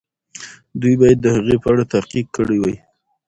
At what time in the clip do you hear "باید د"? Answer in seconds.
1.01-1.27